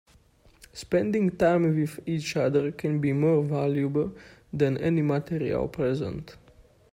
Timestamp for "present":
5.67-6.37